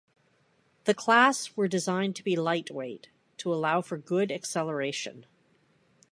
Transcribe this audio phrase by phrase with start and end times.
[0.85, 5.27] The class were designed to be lightweight to allow for good acceleration.